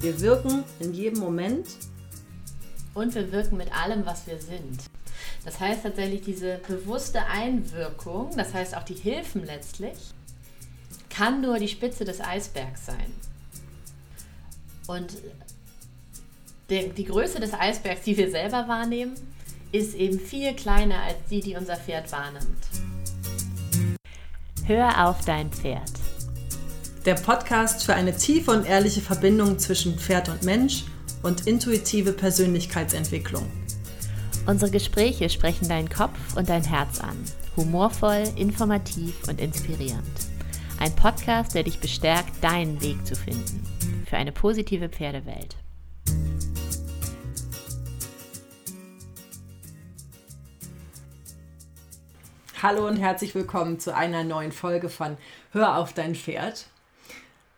Wir 0.00 0.18
wirken 0.20 0.64
in 0.78 0.94
jedem 0.94 1.20
Moment. 1.20 1.66
Und 2.94 3.14
wir 3.14 3.30
wirken 3.30 3.56
mit 3.58 3.72
allem, 3.76 4.04
was 4.04 4.26
wir 4.26 4.40
sind. 4.40 4.80
Das 5.44 5.60
heißt 5.60 5.82
tatsächlich 5.84 6.22
diese 6.22 6.58
bewusste 6.66 7.24
Einwirkung, 7.26 8.36
das 8.36 8.52
heißt 8.52 8.76
auch 8.76 8.82
die 8.82 8.94
Hilfen 8.94 9.44
letztlich, 9.44 9.96
kann 11.08 11.40
nur 11.40 11.58
die 11.58 11.68
Spitze 11.68 12.04
des 12.04 12.20
Eisbergs 12.20 12.86
sein. 12.86 13.12
Und 14.88 15.18
die, 16.68 16.88
die 16.88 17.04
Größe 17.04 17.38
des 17.38 17.54
Eisbergs, 17.54 18.02
die 18.02 18.16
wir 18.16 18.30
selber 18.30 18.66
wahrnehmen, 18.66 19.14
ist 19.70 19.94
eben 19.94 20.18
viel 20.18 20.54
kleiner 20.54 21.00
als 21.02 21.18
die, 21.30 21.40
die 21.40 21.56
unser 21.56 21.76
Pferd 21.76 22.10
wahrnimmt. 22.10 22.64
Hör 24.64 25.08
auf 25.08 25.24
dein 25.24 25.50
Pferd. 25.50 25.92
Der 27.06 27.14
Podcast 27.14 27.82
für 27.82 27.94
eine 27.94 28.14
tiefe 28.14 28.50
und 28.50 28.66
ehrliche 28.66 29.00
Verbindung 29.00 29.58
zwischen 29.58 29.98
Pferd 29.98 30.28
und 30.28 30.42
Mensch 30.42 30.84
und 31.22 31.46
intuitive 31.46 32.12
Persönlichkeitsentwicklung. 32.12 33.50
Unsere 34.44 34.70
Gespräche 34.70 35.30
sprechen 35.30 35.66
deinen 35.66 35.88
Kopf 35.88 36.36
und 36.36 36.50
dein 36.50 36.62
Herz 36.62 37.00
an. 37.00 37.16
Humorvoll, 37.56 38.24
informativ 38.36 39.14
und 39.28 39.40
inspirierend. 39.40 40.02
Ein 40.78 40.94
Podcast, 40.94 41.54
der 41.54 41.62
dich 41.62 41.80
bestärkt, 41.80 42.44
deinen 42.44 42.82
Weg 42.82 43.06
zu 43.06 43.16
finden. 43.16 43.64
Für 44.04 44.18
eine 44.18 44.32
positive 44.32 44.90
Pferdewelt. 44.90 45.56
Hallo 52.62 52.86
und 52.86 52.98
herzlich 52.98 53.34
willkommen 53.34 53.80
zu 53.80 53.96
einer 53.96 54.22
neuen 54.22 54.52
Folge 54.52 54.90
von 54.90 55.16
Hör 55.52 55.78
auf 55.78 55.94
dein 55.94 56.14
Pferd. 56.14 56.69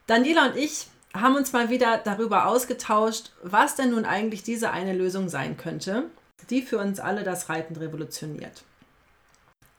Daniela 0.06 0.46
und 0.46 0.56
ich 0.56 0.86
haben 1.14 1.36
uns 1.36 1.52
mal 1.52 1.68
wieder 1.68 1.98
darüber 1.98 2.46
ausgetauscht, 2.46 3.32
was 3.42 3.76
denn 3.76 3.90
nun 3.90 4.04
eigentlich 4.04 4.42
diese 4.42 4.70
eine 4.70 4.92
Lösung 4.92 5.28
sein 5.28 5.56
könnte, 5.56 6.04
die 6.50 6.62
für 6.62 6.78
uns 6.78 7.00
alle 7.00 7.22
das 7.22 7.48
Reiten 7.48 7.76
revolutioniert. 7.76 8.62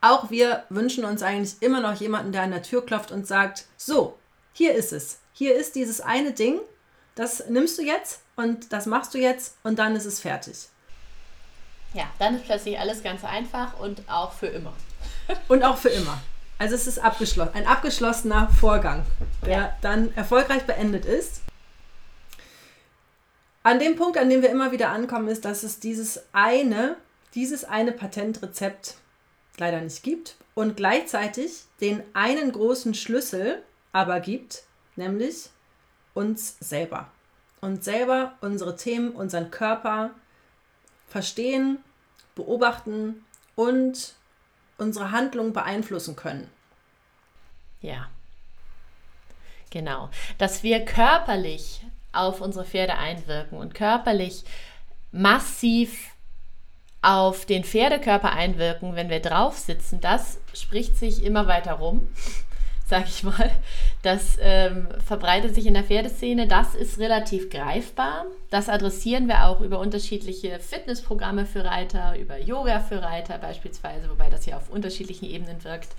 Auch 0.02 0.30
wir 0.30 0.64
wünschen 0.70 1.06
uns 1.06 1.24
eigentlich 1.24 1.62
immer 1.62 1.80
noch 1.80 2.00
jemanden, 2.00 2.32
der 2.32 2.44
an 2.44 2.52
der 2.52 2.64
Tür 2.64 2.86
klopft 2.86 3.12
und 3.12 3.26
sagt, 3.26 3.66
so, 3.78 4.18
hier 4.54 4.74
ist 4.74 4.94
es. 4.94 5.20
Hier 5.34 5.56
ist 5.56 5.76
dieses 5.76 6.02
eine 6.02 6.34
Ding, 6.34 6.60
das 7.16 7.48
nimmst 7.48 7.78
du 7.78 7.84
jetzt 7.84 8.22
und 8.36 8.72
das 8.74 8.86
machst 8.86 9.14
du 9.14 9.18
jetzt 9.18 9.58
und 9.64 9.80
dann 9.80 9.96
ist 9.96 10.06
es 10.06 10.20
fertig. 10.20 10.68
Ja, 11.94 12.06
dann 12.20 12.36
ist 12.36 12.46
plötzlich 12.46 12.78
alles 12.78 13.04
ganz 13.04 13.24
einfach 13.24 13.80
und 13.80 14.02
auch 14.08 14.34
für 14.34 14.48
immer. 14.48 14.74
und 15.48 15.64
auch 15.64 15.78
für 15.78 15.90
immer. 15.90 16.22
Also 16.58 16.76
es 16.76 16.88
ist 16.88 17.00
abgeschlossen, 17.00 17.56
ein 17.56 17.68
abgeschlossener 17.68 18.50
Vorgang, 18.60 19.04
der 19.46 19.58
ja. 19.58 19.78
dann 19.82 20.14
erfolgreich 20.16 20.64
beendet 20.64 21.06
ist. 21.06 21.42
An 23.64 23.80
dem 23.80 23.96
Punkt, 23.96 24.18
an 24.18 24.30
dem 24.30 24.42
wir 24.42 24.50
immer 24.50 24.72
wieder 24.72 24.90
ankommen, 24.90 25.28
ist, 25.28 25.46
dass 25.46 25.64
es 25.64 25.80
dieses 25.80 26.22
eine, 26.34 26.98
dieses 27.34 27.64
eine 27.64 27.92
Patentrezept 27.92 28.96
leider 29.58 29.82
nicht 29.82 30.04
gibt 30.04 30.36
und 30.54 30.76
gleichzeitig 30.78 31.64
den 31.82 32.04
einen 32.14 32.52
großen 32.52 32.94
Schlüssel 32.94 33.64
aber 33.92 34.20
gibt, 34.20 34.64
nämlich 34.96 35.50
uns 36.14 36.58
selber. 36.60 37.10
Und 37.62 37.84
selber 37.84 38.34
unsere 38.42 38.76
Themen, 38.76 39.12
unseren 39.12 39.50
Körper 39.50 40.12
verstehen, 41.08 41.78
beobachten 42.36 43.24
und 43.56 44.16
unsere 44.78 45.12
Handlung 45.12 45.54
beeinflussen 45.54 46.16
können. 46.16 46.50
Ja. 47.82 48.10
Genau. 49.70 50.10
Dass 50.38 50.64
wir 50.64 50.86
körperlich 50.86 51.82
auf 52.12 52.42
unsere 52.42 52.66
Pferde 52.66 52.98
einwirken 52.98 53.58
und 53.58 53.74
körperlich 53.74 54.44
massiv 55.12 56.12
auf 57.02 57.46
den 57.46 57.64
Pferdekörper 57.64 58.32
einwirken, 58.32 58.96
wenn 58.96 59.10
wir 59.10 59.20
drauf 59.20 59.58
sitzen, 59.58 60.00
das 60.00 60.40
spricht 60.54 60.98
sich 60.98 61.24
immer 61.24 61.48
weiter 61.48 61.74
rum, 61.74 62.08
sag 62.94 63.08
ich 63.08 63.24
mal. 63.24 63.52
Das 64.04 64.38
ähm, 64.40 64.88
verbreitet 65.04 65.56
sich 65.56 65.66
in 65.66 65.74
der 65.74 65.84
Pferdeszene. 65.84 66.48
Das 66.48 66.76
ist 66.76 67.00
relativ 67.00 67.50
greifbar. 67.50 68.26
Das 68.52 68.70
adressieren 68.70 69.28
wir 69.28 69.48
auch 69.48 69.62
über 69.62 69.80
unterschiedliche 69.80 70.60
Fitnessprogramme 70.60 71.48
für 71.48 71.66
Reiter, 71.66 72.16
über 72.20 72.38
Yoga 72.38 72.82
für 72.82 73.02
Reiter 73.02 73.40
beispielsweise, 73.40 74.12
wobei 74.12 74.30
das 74.30 74.46
ja 74.46 74.58
auf 74.58 74.70
unterschiedlichen 74.70 75.26
Ebenen 75.26 75.64
wirkt. 75.64 75.90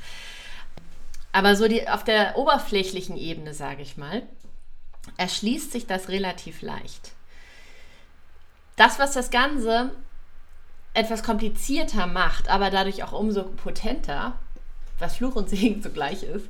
Aber 1.33 1.56
so 1.56 1.66
die, 1.66 1.88
auf 1.88 2.04
der 2.04 2.38
oberflächlichen 2.38 3.16
Ebene, 3.16 3.54
sage 3.54 3.83
ich 3.83 3.97
mal, 3.97 4.22
erschließt 5.16 5.72
sich 5.72 5.88
das 5.88 6.09
relativ 6.09 6.62
leicht. 6.62 7.10
Das, 8.77 9.00
was 9.00 9.15
das 9.15 9.33
Ganze 9.33 9.91
etwas 10.93 11.25
komplizierter 11.25 12.06
macht, 12.06 12.49
aber 12.49 12.71
dadurch 12.71 13.03
auch 13.03 13.12
umso 13.12 13.43
potenter, 13.43 14.38
was 14.99 15.16
Fluch 15.16 15.37
und 15.37 15.49
Segen 15.50 15.83
zugleich 15.83 16.22
ist, 16.22 16.47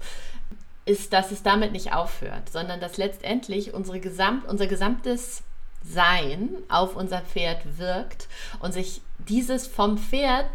ist, 0.86 1.12
dass 1.12 1.30
es 1.30 1.42
damit 1.42 1.72
nicht 1.72 1.92
aufhört, 1.92 2.50
sondern 2.50 2.80
dass 2.80 2.96
letztendlich 2.96 3.72
unsere 3.72 4.00
Gesamt, 4.00 4.46
unser 4.46 4.66
gesamtes 4.66 5.42
Sein 5.82 6.50
auf 6.68 6.96
unser 6.96 7.20
Pferd 7.20 7.78
wirkt 7.78 8.28
und 8.60 8.72
sich 8.72 9.00
dieses 9.18 9.66
vom 9.66 9.98
Pferd 9.98 10.50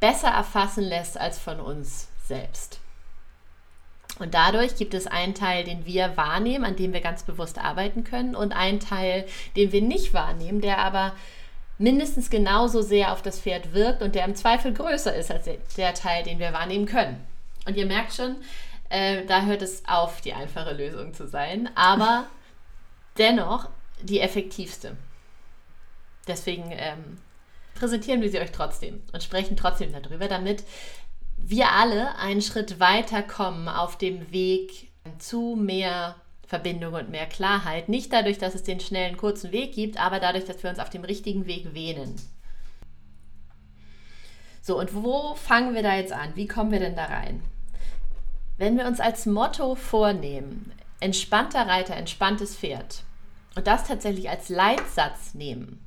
besser 0.00 0.28
erfassen 0.28 0.84
lässt 0.84 1.18
als 1.18 1.38
von 1.38 1.60
uns 1.60 2.08
selbst. 2.26 2.80
Und 4.18 4.34
dadurch 4.34 4.76
gibt 4.76 4.94
es 4.94 5.06
einen 5.06 5.34
Teil, 5.34 5.64
den 5.64 5.86
wir 5.86 6.16
wahrnehmen, 6.16 6.64
an 6.64 6.76
dem 6.76 6.92
wir 6.92 7.00
ganz 7.00 7.24
bewusst 7.24 7.58
arbeiten 7.58 8.04
können, 8.04 8.36
und 8.36 8.52
einen 8.52 8.80
Teil, 8.80 9.26
den 9.56 9.72
wir 9.72 9.82
nicht 9.82 10.14
wahrnehmen, 10.14 10.60
der 10.60 10.78
aber 10.78 11.14
mindestens 11.78 12.30
genauso 12.30 12.82
sehr 12.82 13.12
auf 13.12 13.22
das 13.22 13.40
Pferd 13.40 13.72
wirkt 13.74 14.02
und 14.02 14.14
der 14.14 14.24
im 14.24 14.36
Zweifel 14.36 14.72
größer 14.72 15.14
ist 15.14 15.32
als 15.32 15.48
der 15.76 15.94
Teil, 15.94 16.22
den 16.22 16.38
wir 16.38 16.52
wahrnehmen 16.52 16.86
können. 16.86 17.26
Und 17.66 17.76
ihr 17.76 17.86
merkt 17.86 18.12
schon, 18.12 18.36
äh, 18.90 19.24
da 19.26 19.42
hört 19.44 19.62
es 19.62 19.82
auf, 19.86 20.20
die 20.20 20.34
einfache 20.34 20.72
Lösung 20.72 21.14
zu 21.14 21.26
sein, 21.26 21.70
aber 21.74 22.26
dennoch 23.18 23.68
die 24.02 24.20
effektivste. 24.20 24.96
Deswegen 26.26 26.70
ähm, 26.70 27.18
präsentieren 27.74 28.22
wir 28.22 28.30
sie 28.30 28.40
euch 28.40 28.52
trotzdem 28.52 29.02
und 29.12 29.22
sprechen 29.22 29.56
trotzdem 29.56 29.92
darüber, 29.92 30.28
damit 30.28 30.64
wir 31.36 31.70
alle 31.72 32.16
einen 32.16 32.42
Schritt 32.42 32.80
weiter 32.80 33.22
kommen 33.22 33.68
auf 33.68 33.98
dem 33.98 34.32
Weg 34.32 34.90
zu 35.18 35.56
mehr 35.58 36.16
Verbindung 36.46 36.94
und 36.94 37.10
mehr 37.10 37.26
Klarheit. 37.26 37.88
Nicht 37.88 38.12
dadurch, 38.12 38.38
dass 38.38 38.54
es 38.54 38.62
den 38.62 38.80
schnellen, 38.80 39.16
kurzen 39.16 39.52
Weg 39.52 39.74
gibt, 39.74 39.98
aber 39.98 40.20
dadurch, 40.20 40.44
dass 40.44 40.62
wir 40.62 40.70
uns 40.70 40.78
auf 40.78 40.90
dem 40.90 41.04
richtigen 41.04 41.46
Weg 41.46 41.74
wähnen. 41.74 42.14
So, 44.62 44.78
und 44.78 44.94
wo 44.94 45.34
fangen 45.34 45.74
wir 45.74 45.82
da 45.82 45.96
jetzt 45.96 46.12
an? 46.12 46.36
Wie 46.36 46.46
kommen 46.46 46.70
wir 46.70 46.80
denn 46.80 46.96
da 46.96 47.04
rein? 47.04 47.42
Wenn 48.56 48.76
wir 48.76 48.86
uns 48.86 49.00
als 49.00 49.26
Motto 49.26 49.74
vornehmen, 49.74 50.72
entspannter 51.00 51.66
Reiter, 51.66 51.96
entspanntes 51.96 52.56
Pferd, 52.56 53.02
und 53.56 53.66
das 53.66 53.84
tatsächlich 53.84 54.28
als 54.28 54.48
Leitsatz 54.48 55.34
nehmen 55.34 55.84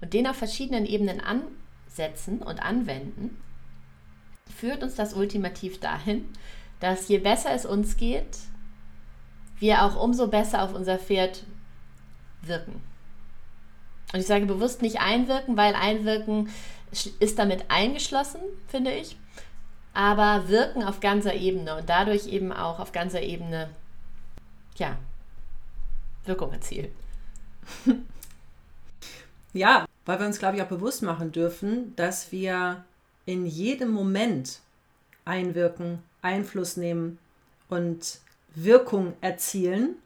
und 0.00 0.14
den 0.14 0.26
auf 0.26 0.36
verschiedenen 0.36 0.86
Ebenen 0.86 1.20
ansetzen 1.20 2.40
und 2.42 2.62
anwenden, 2.62 3.36
führt 4.56 4.82
uns 4.82 4.94
das 4.94 5.14
ultimativ 5.14 5.80
dahin, 5.80 6.28
dass 6.80 7.08
je 7.08 7.18
besser 7.18 7.52
es 7.52 7.66
uns 7.66 7.96
geht, 7.96 8.38
wir 9.58 9.84
auch 9.84 10.02
umso 10.02 10.28
besser 10.28 10.62
auf 10.62 10.74
unser 10.74 10.98
Pferd 10.98 11.44
wirken. 12.42 12.82
Und 14.12 14.20
ich 14.20 14.26
sage 14.26 14.46
bewusst 14.46 14.82
nicht 14.82 15.00
einwirken, 15.00 15.56
weil 15.56 15.74
einwirken 15.74 16.48
ist 17.20 17.38
damit 17.38 17.70
eingeschlossen, 17.70 18.40
finde 18.66 18.92
ich. 18.92 19.16
Aber 19.92 20.48
wirken 20.48 20.84
auf 20.84 21.00
ganzer 21.00 21.34
Ebene 21.34 21.76
und 21.76 21.88
dadurch 21.88 22.26
eben 22.26 22.52
auch 22.52 22.78
auf 22.78 22.92
ganzer 22.92 23.22
Ebene, 23.22 23.70
ja, 24.76 24.96
Wirkung 26.24 26.52
erzielen. 26.52 26.90
Ja, 29.52 29.86
weil 30.04 30.20
wir 30.20 30.26
uns, 30.26 30.38
glaube 30.38 30.56
ich, 30.56 30.62
auch 30.62 30.68
bewusst 30.68 31.02
machen 31.02 31.32
dürfen, 31.32 31.94
dass 31.96 32.32
wir 32.32 32.84
in 33.26 33.46
jedem 33.46 33.90
Moment 33.90 34.60
einwirken, 35.24 36.02
Einfluss 36.22 36.76
nehmen 36.76 37.18
und 37.68 38.18
Wirkung 38.54 39.14
erzielen. 39.20 39.96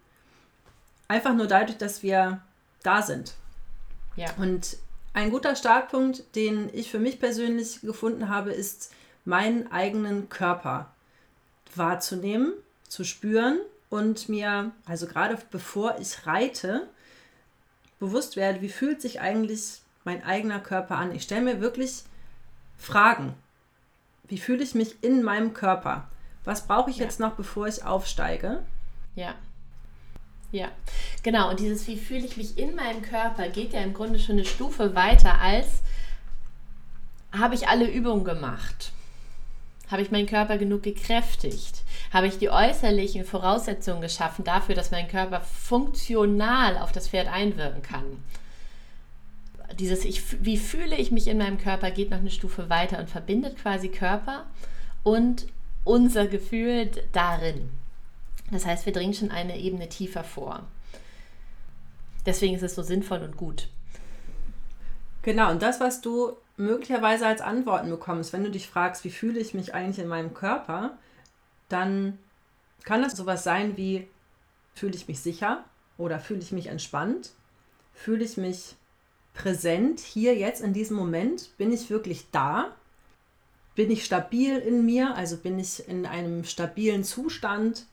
Einfach 1.08 1.34
nur 1.34 1.46
dadurch, 1.46 1.78
dass 1.78 2.02
wir 2.02 2.40
da 2.82 3.02
sind. 3.02 3.34
Ja. 4.16 4.30
Und 4.38 4.78
ein 5.12 5.30
guter 5.30 5.56
Startpunkt, 5.56 6.24
den 6.34 6.70
ich 6.72 6.90
für 6.90 6.98
mich 6.98 7.20
persönlich 7.20 7.80
gefunden 7.82 8.28
habe, 8.28 8.52
ist, 8.52 8.92
meinen 9.24 9.70
eigenen 9.72 10.28
Körper 10.28 10.90
wahrzunehmen, 11.74 12.52
zu 12.88 13.04
spüren 13.04 13.58
und 13.90 14.28
mir, 14.28 14.72
also 14.86 15.06
gerade 15.06 15.38
bevor 15.50 15.98
ich 15.98 16.26
reite, 16.26 16.88
bewusst 17.98 18.36
werde, 18.36 18.60
wie 18.60 18.68
fühlt 18.68 19.00
sich 19.00 19.20
eigentlich 19.20 19.80
mein 20.04 20.22
eigener 20.24 20.60
Körper 20.60 20.96
an. 20.96 21.14
Ich 21.14 21.22
stelle 21.22 21.42
mir 21.42 21.60
wirklich 21.60 22.02
Fragen. 22.76 23.34
Wie 24.28 24.38
fühle 24.38 24.62
ich 24.62 24.74
mich 24.74 25.02
in 25.02 25.22
meinem 25.22 25.54
Körper? 25.54 26.08
Was 26.44 26.66
brauche 26.66 26.90
ich 26.90 26.98
ja. 26.98 27.04
jetzt 27.04 27.20
noch, 27.20 27.34
bevor 27.34 27.66
ich 27.66 27.84
aufsteige? 27.84 28.62
Ja. 29.14 29.34
Ja, 30.52 30.68
genau. 31.22 31.50
Und 31.50 31.58
dieses, 31.58 31.86
wie 31.88 31.96
fühle 31.96 32.24
ich 32.24 32.36
mich 32.36 32.58
in 32.58 32.76
meinem 32.76 33.02
Körper, 33.02 33.48
geht 33.48 33.72
ja 33.72 33.80
im 33.80 33.92
Grunde 33.92 34.20
schon 34.20 34.36
eine 34.36 34.44
Stufe 34.44 34.94
weiter 34.94 35.40
als, 35.40 35.82
habe 37.32 37.54
ich 37.56 37.66
alle 37.66 37.90
Übungen 37.90 38.24
gemacht? 38.24 38.92
Habe 39.90 40.02
ich 40.02 40.10
meinen 40.10 40.26
Körper 40.26 40.58
genug 40.58 40.82
gekräftigt? 40.82 41.82
Habe 42.12 42.26
ich 42.26 42.38
die 42.38 42.50
äußerlichen 42.50 43.24
Voraussetzungen 43.24 44.00
geschaffen 44.00 44.44
dafür, 44.44 44.74
dass 44.74 44.90
mein 44.90 45.08
Körper 45.08 45.40
funktional 45.40 46.78
auf 46.78 46.92
das 46.92 47.08
Pferd 47.08 47.28
einwirken 47.28 47.82
kann? 47.82 48.04
Dieses, 49.78 50.04
ich, 50.04 50.44
wie 50.44 50.56
fühle 50.56 50.96
ich 50.96 51.10
mich 51.10 51.26
in 51.26 51.38
meinem 51.38 51.58
Körper, 51.58 51.90
geht 51.90 52.10
noch 52.10 52.18
eine 52.18 52.30
Stufe 52.30 52.70
weiter 52.70 52.98
und 52.98 53.10
verbindet 53.10 53.58
quasi 53.58 53.88
Körper 53.88 54.46
und 55.02 55.46
unser 55.84 56.26
Gefühl 56.26 56.90
darin. 57.12 57.70
Das 58.50 58.66
heißt, 58.66 58.86
wir 58.86 58.92
dringen 58.92 59.14
schon 59.14 59.30
eine 59.30 59.58
Ebene 59.58 59.88
tiefer 59.88 60.24
vor. 60.24 60.62
Deswegen 62.26 62.54
ist 62.54 62.62
es 62.62 62.74
so 62.74 62.82
sinnvoll 62.82 63.22
und 63.22 63.36
gut. 63.36 63.68
Genau, 65.22 65.50
und 65.50 65.62
das, 65.62 65.80
was 65.80 66.00
du 66.00 66.36
möglicherweise 66.56 67.26
als 67.26 67.40
Antworten 67.40 67.90
bekommst, 67.90 68.32
wenn 68.32 68.44
du 68.44 68.50
dich 68.50 68.68
fragst, 68.68 69.04
wie 69.04 69.10
fühle 69.10 69.40
ich 69.40 69.54
mich 69.54 69.74
eigentlich 69.74 69.98
in 69.98 70.08
meinem 70.08 70.34
Körper, 70.34 70.96
dann 71.68 72.18
kann 72.84 73.02
das 73.02 73.16
sowas 73.16 73.42
sein 73.42 73.76
wie, 73.76 74.08
fühle 74.74 74.94
ich 74.94 75.08
mich 75.08 75.20
sicher 75.20 75.64
oder 75.98 76.18
fühle 76.18 76.40
ich 76.40 76.52
mich 76.52 76.66
entspannt? 76.66 77.32
Fühle 77.92 78.24
ich 78.24 78.36
mich 78.36 78.74
präsent 79.32 80.00
hier 80.00 80.36
jetzt 80.36 80.60
in 80.60 80.72
diesem 80.72 80.96
Moment? 80.96 81.56
Bin 81.56 81.72
ich 81.72 81.90
wirklich 81.90 82.26
da? 82.30 82.74
Bin 83.74 83.90
ich 83.90 84.04
stabil 84.04 84.58
in 84.58 84.84
mir? 84.84 85.14
Also 85.16 85.36
bin 85.36 85.58
ich 85.58 85.88
in 85.88 86.06
einem 86.06 86.44
stabilen 86.44 87.04
Zustand? 87.04 87.86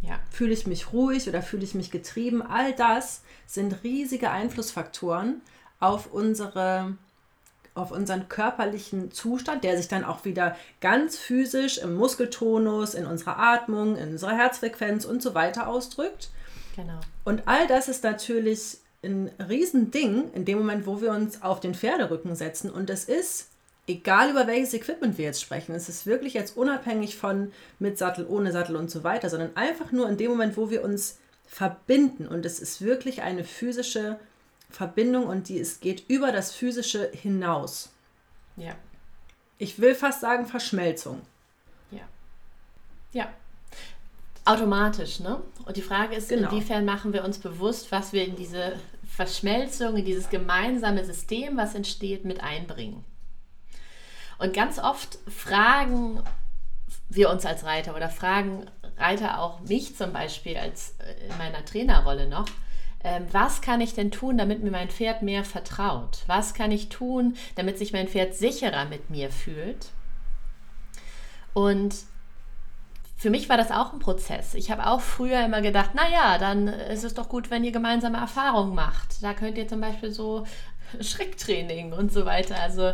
Ja. 0.00 0.18
Fühle 0.30 0.52
ich 0.52 0.66
mich 0.66 0.92
ruhig 0.92 1.28
oder 1.28 1.42
fühle 1.42 1.64
ich 1.64 1.74
mich 1.74 1.90
getrieben? 1.90 2.40
All 2.42 2.72
das 2.74 3.22
sind 3.46 3.82
riesige 3.82 4.30
Einflussfaktoren 4.30 5.42
auf 5.80 6.12
unsere 6.12 6.96
auf 7.78 7.90
unseren 7.90 8.28
körperlichen 8.28 9.10
Zustand, 9.10 9.64
der 9.64 9.76
sich 9.76 9.88
dann 9.88 10.04
auch 10.04 10.24
wieder 10.24 10.56
ganz 10.80 11.16
physisch 11.16 11.78
im 11.78 11.94
Muskeltonus, 11.94 12.94
in 12.94 13.06
unserer 13.06 13.38
Atmung, 13.38 13.96
in 13.96 14.10
unserer 14.10 14.36
Herzfrequenz 14.36 15.04
und 15.04 15.22
so 15.22 15.34
weiter 15.34 15.68
ausdrückt. 15.68 16.30
Genau. 16.76 17.00
Und 17.24 17.42
all 17.46 17.66
das 17.66 17.88
ist 17.88 18.04
natürlich 18.04 18.78
ein 19.02 19.30
Riesending 19.48 20.32
in 20.32 20.44
dem 20.44 20.58
Moment, 20.58 20.86
wo 20.86 21.00
wir 21.00 21.12
uns 21.12 21.42
auf 21.42 21.60
den 21.60 21.74
Pferderücken 21.74 22.34
setzen. 22.34 22.70
Und 22.70 22.90
es 22.90 23.04
ist 23.04 23.48
egal 23.88 24.30
über 24.30 24.46
welches 24.46 24.74
Equipment 24.74 25.18
wir 25.18 25.24
jetzt 25.24 25.40
sprechen, 25.40 25.74
es 25.74 25.88
ist 25.88 26.06
wirklich 26.06 26.34
jetzt 26.34 26.56
unabhängig 26.56 27.16
von 27.16 27.52
mit 27.78 27.98
Sattel, 27.98 28.26
ohne 28.28 28.52
Sattel 28.52 28.76
und 28.76 28.90
so 28.90 29.02
weiter, 29.02 29.30
sondern 29.30 29.56
einfach 29.56 29.92
nur 29.92 30.08
in 30.08 30.16
dem 30.16 30.30
Moment, 30.30 30.56
wo 30.56 30.70
wir 30.70 30.84
uns 30.84 31.18
verbinden. 31.46 32.28
Und 32.28 32.44
es 32.44 32.60
ist 32.60 32.82
wirklich 32.82 33.22
eine 33.22 33.44
physische 33.44 34.18
Verbindung 34.70 35.26
und 35.26 35.48
die 35.48 35.58
es 35.58 35.80
geht 35.80 36.04
über 36.08 36.32
das 36.32 36.52
Physische 36.52 37.10
hinaus. 37.12 37.90
Ja. 38.56 38.74
Ich 39.58 39.80
will 39.80 39.94
fast 39.94 40.20
sagen 40.20 40.46
Verschmelzung. 40.46 41.22
Ja. 41.90 42.02
Ja. 43.12 43.28
Automatisch, 44.44 45.20
ne? 45.20 45.42
Und 45.66 45.76
die 45.76 45.82
Frage 45.82 46.14
ist, 46.16 46.28
genau. 46.28 46.50
inwiefern 46.50 46.84
machen 46.84 47.12
wir 47.12 47.24
uns 47.24 47.38
bewusst, 47.38 47.92
was 47.92 48.12
wir 48.12 48.24
in 48.24 48.36
diese 48.36 48.78
Verschmelzung, 49.06 49.96
in 49.96 50.04
dieses 50.04 50.30
gemeinsame 50.30 51.04
System, 51.04 51.56
was 51.56 51.74
entsteht, 51.74 52.24
mit 52.24 52.42
einbringen. 52.42 53.04
Und 54.38 54.54
ganz 54.54 54.78
oft 54.78 55.18
fragen 55.28 56.22
wir 57.08 57.30
uns 57.30 57.44
als 57.44 57.64
Reiter 57.64 57.96
oder 57.96 58.08
fragen 58.08 58.66
Reiter 58.96 59.40
auch 59.40 59.60
mich 59.60 59.96
zum 59.96 60.12
Beispiel 60.12 60.56
als 60.56 60.94
äh, 60.98 61.28
in 61.28 61.38
meiner 61.38 61.64
Trainerrolle 61.64 62.28
noch, 62.28 62.46
was 63.32 63.60
kann 63.60 63.80
ich 63.80 63.94
denn 63.94 64.10
tun, 64.10 64.38
damit 64.38 64.62
mir 64.62 64.70
mein 64.70 64.90
Pferd 64.90 65.22
mehr 65.22 65.44
vertraut? 65.44 66.24
Was 66.26 66.54
kann 66.54 66.70
ich 66.70 66.88
tun, 66.88 67.36
damit 67.54 67.78
sich 67.78 67.92
mein 67.92 68.08
Pferd 68.08 68.34
sicherer 68.34 68.84
mit 68.86 69.10
mir 69.10 69.30
fühlt? 69.30 69.90
Und 71.54 71.94
für 73.18 73.30
mich 73.30 73.48
war 73.48 73.56
das 73.56 73.72
auch 73.72 73.92
ein 73.92 73.98
Prozess. 73.98 74.54
Ich 74.54 74.70
habe 74.70 74.86
auch 74.86 75.00
früher 75.00 75.44
immer 75.44 75.60
gedacht, 75.60 75.92
naja, 75.92 76.38
dann 76.38 76.68
ist 76.68 77.02
es 77.02 77.14
doch 77.14 77.28
gut, 77.28 77.50
wenn 77.50 77.64
ihr 77.64 77.72
gemeinsame 77.72 78.16
Erfahrungen 78.16 78.76
macht. 78.76 79.20
Da 79.22 79.34
könnt 79.34 79.58
ihr 79.58 79.66
zum 79.66 79.80
Beispiel 79.80 80.12
so 80.12 80.46
Schrecktraining 81.00 81.92
und 81.92 82.12
so 82.12 82.24
weiter. 82.24 82.54
Also 82.62 82.92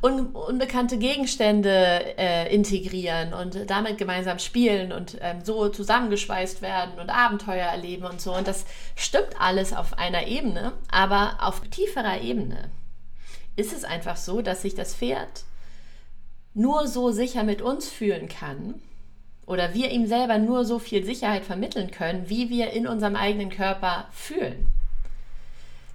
un 0.00 0.28
unbekannte 0.28 0.96
Gegenstände 0.96 2.16
äh, 2.16 2.54
integrieren 2.54 3.34
und 3.34 3.68
damit 3.68 3.98
gemeinsam 3.98 4.38
spielen 4.38 4.92
und 4.92 5.18
ähm, 5.20 5.44
so 5.44 5.68
zusammengeschweißt 5.68 6.62
werden 6.62 6.98
und 6.98 7.10
Abenteuer 7.10 7.66
erleben 7.66 8.06
und 8.06 8.18
so. 8.18 8.34
Und 8.34 8.48
das 8.48 8.64
stimmt 8.96 9.38
alles 9.38 9.74
auf 9.74 9.98
einer 9.98 10.26
Ebene, 10.26 10.72
aber 10.90 11.36
auf 11.38 11.60
tieferer 11.68 12.22
Ebene 12.22 12.70
ist 13.56 13.74
es 13.74 13.84
einfach 13.84 14.16
so, 14.16 14.40
dass 14.40 14.62
sich 14.62 14.74
das 14.74 14.94
Pferd 14.94 15.44
nur 16.54 16.88
so 16.88 17.10
sicher 17.10 17.44
mit 17.44 17.60
uns 17.60 17.90
fühlen 17.90 18.26
kann 18.30 18.80
oder 19.50 19.74
wir 19.74 19.90
ihm 19.90 20.06
selber 20.06 20.38
nur 20.38 20.64
so 20.64 20.78
viel 20.78 21.04
Sicherheit 21.04 21.44
vermitteln 21.44 21.90
können, 21.90 22.30
wie 22.30 22.50
wir 22.50 22.70
in 22.70 22.86
unserem 22.86 23.16
eigenen 23.16 23.50
Körper 23.50 24.06
fühlen. 24.12 24.68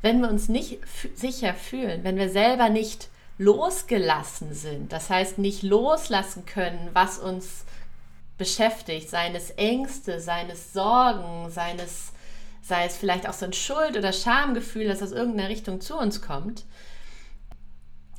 Wenn 0.02 0.20
wir 0.20 0.30
uns 0.30 0.50
nicht 0.50 0.80
sicher 1.16 1.54
fühlen, 1.54 2.04
wenn 2.04 2.18
wir 2.18 2.30
selber 2.30 2.68
nicht 2.68 3.08
losgelassen 3.38 4.54
sind, 4.54 4.92
das 4.92 5.10
heißt 5.10 5.38
nicht 5.38 5.64
loslassen 5.64 6.46
können, 6.46 6.90
was 6.92 7.18
uns 7.18 7.64
beschäftigt, 8.38 9.10
seines 9.10 9.52
Ängste, 9.52 10.20
seines 10.20 10.74
Sorgen, 10.74 11.50
seines, 11.50 12.12
sei 12.62 12.84
es 12.84 12.98
vielleicht 12.98 13.28
auch 13.28 13.34
so 13.34 13.46
ein 13.46 13.54
Schuld- 13.54 13.96
oder 13.96 14.12
Schamgefühl, 14.12 14.88
das 14.90 15.02
aus 15.02 15.14
irgendeiner 15.14 15.48
Richtung 15.48 15.80
zu 15.80 15.98
uns 15.98 16.22
kommt, 16.22 16.66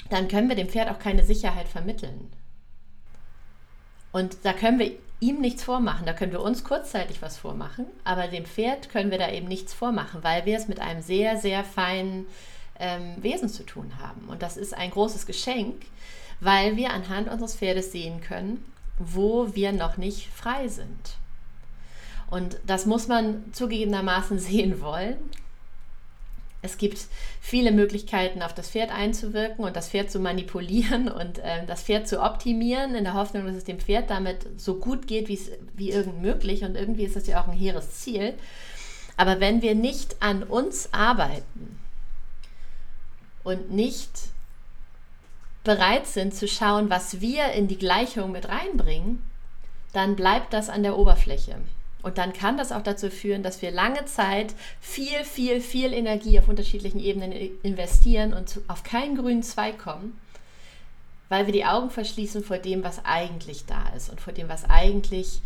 dann 0.09 0.29
können 0.29 0.49
wir 0.49 0.57
dem 0.57 0.71
Pferd 0.71 0.91
auch 0.91 0.99
keine 0.99 1.25
Sicherheit 1.25 1.69
vermitteln. 1.69 2.33
Und 4.13 4.39
da 4.45 4.55
können 4.55 4.79
wir 4.79 4.93
ihm 5.21 5.41
nichts 5.41 5.65
vormachen. 5.65 6.07
Da 6.07 6.13
können 6.13 6.33
wir 6.33 6.43
uns 6.43 6.65
kurzzeitig 6.65 7.23
was 7.23 7.39
vormachen, 7.39 7.87
aber 8.05 8.29
dem 8.29 8.45
Pferd 8.45 8.91
können 8.91 9.11
wir 9.11 9.19
da 9.19 9.31
eben 9.31 9.49
nichts 9.49 9.73
vormachen, 9.73 10.23
weil 10.23 10.45
wir 10.45 10.57
es 10.57 10.69
mit 10.69 10.81
einem 10.81 11.03
sehr, 11.03 11.37
sehr 11.39 11.65
feinen 11.65 12.27
ähm, 12.79 13.17
Wesen 13.23 13.49
zu 13.49 13.65
tun 13.65 13.93
haben. 14.01 14.29
Und 14.29 14.43
das 14.43 14.57
ist 14.57 14.75
ein 14.75 14.91
großes 14.91 15.27
Geschenk, 15.27 15.83
weil 16.41 16.77
wir 16.77 16.91
anhand 16.91 17.29
unseres 17.29 17.57
Pferdes 17.57 17.93
sehen 17.93 18.21
können, 18.21 18.65
wo 18.99 19.55
wir 19.55 19.73
noch 19.73 19.97
nicht 19.97 20.29
frei 20.29 20.69
sind. 20.69 21.17
Und 22.29 22.59
das 22.67 22.87
muss 22.87 23.09
man 23.09 23.53
zugegebenermaßen 23.53 24.39
sehen 24.41 24.81
wollen. 24.81 25.17
Es 26.63 26.79
gibt 26.79 26.99
viele 27.41 27.71
Möglichkeiten, 27.71 28.43
auf 28.43 28.55
das 28.55 28.71
Pferd 28.71 28.91
einzuwirken 28.91 29.65
und 29.65 29.77
das 29.77 29.89
Pferd 29.89 30.11
zu 30.11 30.19
manipulieren 30.19 31.09
und 31.13 31.39
äh, 31.39 31.65
das 31.67 31.83
Pferd 31.83 32.09
zu 32.09 32.23
optimieren, 32.23 32.95
in 32.95 33.05
der 33.05 33.15
Hoffnung, 33.15 33.47
dass 33.47 33.57
es 33.57 33.65
dem 33.65 33.79
Pferd 33.79 34.11
damit 34.11 34.47
so 34.57 34.77
gut 34.77 35.07
geht, 35.07 35.29
wie 35.29 35.91
irgend 35.91 36.23
möglich. 36.23 36.65
Und 36.65 36.77
irgendwie 36.77 37.05
ist 37.05 37.17
das 37.17 37.27
ja 37.27 37.43
auch 37.43 37.49
ein 37.49 37.57
hehres 37.57 38.01
Ziel. 38.01 38.35
Aber 39.17 39.41
wenn 39.41 39.63
wir 39.63 39.75
nicht 39.75 40.17
an 40.21 40.43
uns 40.43 40.93
arbeiten, 40.93 41.79
und 43.47 43.71
nicht 43.71 44.11
bereit 45.63 46.09
sind 46.09 46.35
zu 46.35 46.49
schauen, 46.49 46.91
was 46.91 47.21
wir 47.21 47.53
in 47.53 47.69
die 47.69 47.79
Gleichung 47.79 48.33
mit 48.33 48.49
reinbringen, 48.49 49.23
dann 49.93 50.17
bleibt 50.17 50.53
das 50.53 50.69
an 50.69 50.83
der 50.83 50.99
Oberfläche. 50.99 51.55
Und 52.07 52.19
dann 52.19 52.33
kann 52.33 52.57
das 52.57 52.71
auch 52.71 52.85
dazu 52.85 53.11
führen, 53.11 53.43
dass 53.43 53.63
wir 53.63 53.73
lange 53.73 54.05
Zeit 54.05 54.55
viel, 54.81 55.25
viel, 55.25 55.61
viel 55.61 55.93
Energie 55.93 56.39
auf 56.39 56.47
unterschiedlichen 56.47 57.01
Ebenen 57.01 57.33
investieren 57.65 58.33
und 58.33 58.61
auf 58.69 58.85
keinen 58.85 59.17
grünen 59.17 59.43
Zweig 59.43 59.81
kommen, 59.81 60.17
weil 61.29 61.47
wir 61.47 61.53
die 61.53 61.65
Augen 61.65 61.91
verschließen 61.91 62.45
vor 62.45 62.59
dem, 62.59 62.85
was 62.85 63.05
eigentlich 63.05 63.67
da 63.67 63.89
ist 63.97 64.09
und 64.09 64.21
vor 64.21 64.33
dem, 64.33 64.49
was 64.49 64.71
eigentlich 64.71 65.41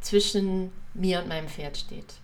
zwischen 0.00 0.70
mir 0.94 1.18
und 1.18 1.26
meinem 1.26 1.48
Pferd 1.48 1.78
steht. 1.78 2.14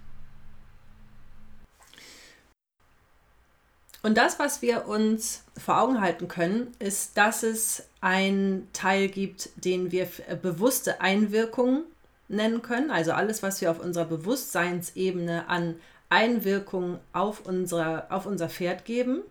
Und 4.02 4.16
das, 4.16 4.38
was 4.38 4.62
wir 4.62 4.86
uns 4.86 5.42
vor 5.56 5.82
Augen 5.82 6.00
halten 6.00 6.28
können, 6.28 6.68
ist, 6.78 7.18
dass 7.18 7.42
es 7.42 7.88
einen 8.00 8.72
Teil 8.72 9.08
gibt, 9.08 9.50
den 9.56 9.90
wir 9.90 10.08
äh, 10.28 10.36
bewusste 10.36 11.00
Einwirkungen 11.00 11.82
nennen 12.30 12.62
können. 12.62 12.90
Also 12.90 13.12
alles, 13.12 13.42
was 13.42 13.60
wir 13.60 13.70
auf 13.70 13.80
unserer 13.80 14.06
Bewusstseinsebene 14.06 15.48
an 15.48 15.76
Einwirkungen 16.08 16.98
auf, 17.12 17.46
unsere, 17.46 18.10
auf 18.10 18.26
unser 18.26 18.48
Pferd 18.48 18.84
geben. 18.84 19.22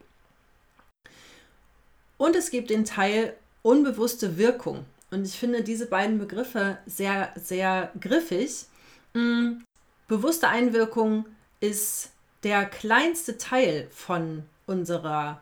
Und 2.17 2.35
es 2.35 2.51
gibt 2.51 2.69
den 2.69 2.85
Teil 2.85 3.33
unbewusste 3.61 4.37
Wirkung. 4.37 4.85
Und 5.11 5.25
ich 5.25 5.39
finde 5.39 5.63
diese 5.63 5.87
beiden 5.87 6.19
Begriffe 6.19 6.77
sehr, 6.85 7.31
sehr 7.35 7.91
griffig. 7.99 8.65
Mm, 9.13 9.61
bewusste 10.07 10.49
Einwirkung 10.49 11.25
ist 11.59 12.11
der 12.43 12.65
kleinste 12.65 13.37
Teil 13.37 13.87
von 13.91 14.43
unserer, 14.65 15.41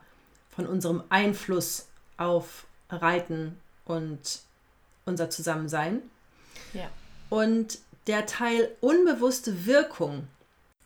von 0.50 0.66
unserem 0.66 1.04
Einfluss 1.10 1.88
auf 2.18 2.66
Reiten 2.90 3.60
und 3.86 4.42
unser 5.06 5.30
Zusammensein. 5.30 6.02
Ja. 6.74 6.90
Und 7.30 7.80
der 8.08 8.26
Teil 8.26 8.70
unbewusste 8.80 9.66
Wirkung, 9.66 10.28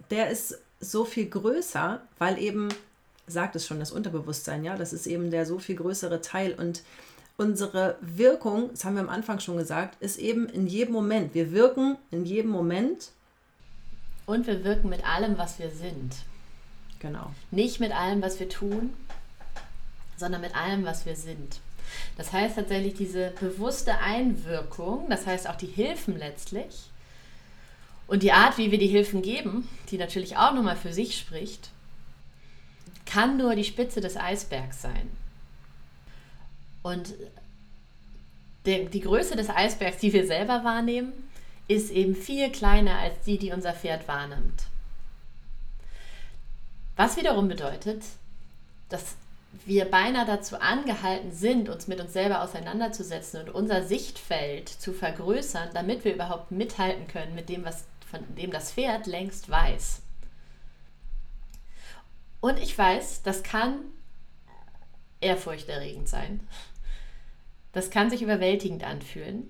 der 0.09 0.29
ist 0.29 0.57
so 0.79 1.05
viel 1.05 1.27
größer, 1.27 2.01
weil 2.17 2.39
eben, 2.39 2.69
sagt 3.27 3.55
es 3.55 3.67
schon, 3.67 3.79
das 3.79 3.91
Unterbewusstsein, 3.91 4.63
ja, 4.63 4.75
das 4.75 4.93
ist 4.93 5.05
eben 5.07 5.29
der 5.29 5.45
so 5.45 5.59
viel 5.59 5.75
größere 5.75 6.21
Teil 6.21 6.53
und 6.53 6.81
unsere 7.37 7.97
Wirkung, 8.01 8.69
das 8.71 8.85
haben 8.85 8.95
wir 8.95 9.01
am 9.01 9.09
Anfang 9.09 9.39
schon 9.39 9.57
gesagt, 9.57 10.01
ist 10.01 10.17
eben 10.19 10.47
in 10.49 10.67
jedem 10.67 10.93
Moment. 10.93 11.33
Wir 11.33 11.51
wirken 11.51 11.97
in 12.11 12.25
jedem 12.25 12.51
Moment. 12.51 13.11
Und 14.25 14.47
wir 14.47 14.63
wirken 14.63 14.89
mit 14.89 15.05
allem, 15.05 15.37
was 15.37 15.59
wir 15.59 15.69
sind. 15.69 16.15
Genau. 16.99 17.31
Nicht 17.49 17.79
mit 17.79 17.91
allem, 17.91 18.21
was 18.21 18.39
wir 18.39 18.47
tun, 18.47 18.93
sondern 20.17 20.41
mit 20.41 20.55
allem, 20.55 20.85
was 20.85 21.05
wir 21.05 21.15
sind. 21.15 21.59
Das 22.17 22.33
heißt 22.33 22.55
tatsächlich 22.55 22.93
diese 22.93 23.31
bewusste 23.39 23.97
Einwirkung, 23.99 25.09
das 25.09 25.25
heißt 25.25 25.49
auch 25.49 25.55
die 25.55 25.67
Hilfen 25.67 26.17
letztlich 26.17 26.91
und 28.11 28.23
die 28.23 28.33
Art, 28.33 28.57
wie 28.57 28.71
wir 28.71 28.77
die 28.77 28.87
Hilfen 28.87 29.21
geben, 29.21 29.69
die 29.89 29.97
natürlich 29.97 30.35
auch 30.35 30.53
nochmal 30.53 30.75
für 30.75 30.91
sich 30.91 31.17
spricht, 31.17 31.69
kann 33.05 33.37
nur 33.37 33.55
die 33.55 33.63
Spitze 33.63 34.01
des 34.01 34.17
Eisbergs 34.17 34.81
sein. 34.81 35.09
Und 36.83 37.13
die, 38.65 38.99
Größe 38.99 39.37
des 39.37 39.49
Eisbergs, 39.49 39.99
die 39.99 40.11
wir 40.11 40.27
selber 40.27 40.65
wahrnehmen, 40.65 41.13
ist 41.69 41.89
eben 41.89 42.13
viel 42.13 42.51
kleiner 42.51 42.99
als 42.99 43.21
die, 43.25 43.37
die 43.37 43.53
unser 43.53 43.71
Pferd 43.71 44.05
wahrnimmt. 44.09 44.63
Was 46.97 47.15
wiederum 47.15 47.47
bedeutet, 47.47 48.03
dass 48.89 49.15
wir 49.65 49.85
beinahe 49.85 50.25
dazu 50.25 50.59
angehalten 50.59 51.31
sind, 51.31 51.69
uns 51.69 51.87
mit 51.87 51.99
uns 51.99 52.13
selber 52.13 52.41
auseinanderzusetzen 52.41 53.41
und 53.41 53.49
unser 53.49 53.83
Sichtfeld 53.83 54.69
zu 54.69 54.93
vergrößern, 54.93 55.69
damit 55.73 56.05
wir 56.05 56.13
überhaupt 56.13 56.51
mithalten 56.51 57.07
können 57.07 57.35
mit 57.35 57.49
dem, 57.49 57.65
was 57.65 57.85
von 58.09 58.35
dem 58.35 58.51
das 58.51 58.71
Pferd 58.71 59.07
längst 59.07 59.49
weiß. 59.49 60.01
Und 62.39 62.59
ich 62.59 62.75
weiß, 62.75 63.21
das 63.23 63.43
kann 63.43 63.81
ehrfurchterregend 65.19 66.09
sein. 66.09 66.47
Das 67.71 67.89
kann 67.89 68.09
sich 68.09 68.21
überwältigend 68.21 68.83
anfühlen. 68.83 69.49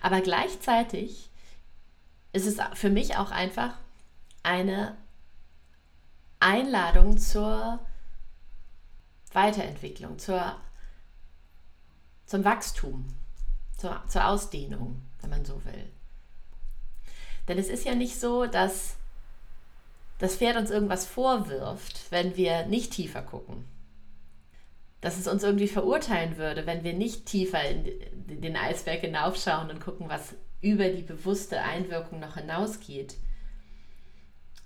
Aber 0.00 0.20
gleichzeitig 0.20 1.30
ist 2.32 2.46
es 2.46 2.58
für 2.74 2.90
mich 2.90 3.16
auch 3.16 3.30
einfach 3.30 3.74
eine 4.42 4.96
Einladung 6.40 7.18
zur 7.18 7.80
Weiterentwicklung, 9.34 10.18
zur, 10.18 10.56
zum 12.26 12.44
Wachstum, 12.44 13.06
zur, 13.76 14.02
zur 14.08 14.26
Ausdehnung, 14.26 15.02
wenn 15.20 15.30
man 15.30 15.44
so 15.44 15.64
will. 15.64 15.90
Denn 17.48 17.58
es 17.58 17.68
ist 17.68 17.84
ja 17.84 17.94
nicht 17.94 18.20
so, 18.20 18.46
dass 18.46 18.96
das 20.18 20.36
Pferd 20.36 20.56
uns 20.56 20.70
irgendwas 20.70 21.06
vorwirft, 21.06 22.10
wenn 22.10 22.36
wir 22.36 22.66
nicht 22.66 22.92
tiefer 22.92 23.22
gucken. 23.22 23.64
Dass 25.00 25.16
es 25.16 25.28
uns 25.28 25.44
irgendwie 25.44 25.68
verurteilen 25.68 26.36
würde, 26.36 26.66
wenn 26.66 26.82
wir 26.82 26.92
nicht 26.92 27.26
tiefer 27.26 27.62
in 27.64 28.40
den 28.40 28.56
Eisberg 28.56 29.00
hinaufschauen 29.00 29.70
und 29.70 29.80
gucken, 29.80 30.08
was 30.08 30.34
über 30.60 30.88
die 30.88 31.02
bewusste 31.02 31.62
Einwirkung 31.62 32.18
noch 32.18 32.36
hinausgeht. 32.36 33.14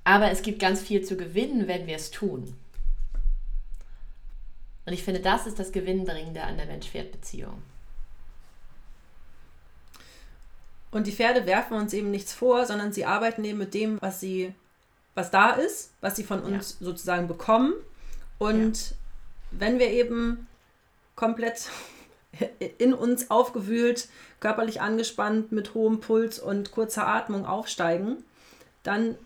Aber 0.04 0.30
es 0.30 0.42
gibt 0.42 0.58
ganz 0.58 0.80
viel 0.80 1.02
zu 1.02 1.16
gewinnen, 1.16 1.68
wenn 1.68 1.86
wir 1.86 1.96
es 1.96 2.10
tun. 2.10 2.56
Und 4.92 4.98
ich 4.98 5.04
finde, 5.04 5.20
das 5.20 5.46
ist 5.46 5.58
das 5.58 5.72
Gewinnbringende 5.72 6.42
an 6.42 6.58
der 6.58 6.66
Mensch-Pferd-Beziehung. 6.66 7.62
Und 10.90 11.06
die 11.06 11.12
Pferde 11.12 11.46
werfen 11.46 11.78
uns 11.78 11.94
eben 11.94 12.10
nichts 12.10 12.34
vor, 12.34 12.66
sondern 12.66 12.92
sie 12.92 13.06
arbeiten 13.06 13.42
eben 13.42 13.56
mit 13.56 13.72
dem, 13.72 14.02
was 14.02 14.20
sie, 14.20 14.52
was 15.14 15.30
da 15.30 15.52
ist, 15.52 15.94
was 16.02 16.14
sie 16.14 16.24
von 16.24 16.42
uns 16.42 16.76
ja. 16.78 16.84
sozusagen 16.84 17.26
bekommen. 17.26 17.72
Und 18.36 18.90
ja. 18.90 18.96
wenn 19.52 19.78
wir 19.78 19.88
eben 19.88 20.46
komplett 21.16 21.70
in 22.76 22.92
uns 22.92 23.30
aufgewühlt, 23.30 24.10
körperlich 24.40 24.82
angespannt, 24.82 25.52
mit 25.52 25.72
hohem 25.72 26.00
Puls 26.00 26.38
und 26.38 26.70
kurzer 26.70 27.06
Atmung 27.06 27.46
aufsteigen, 27.46 28.22
dann 28.82 29.16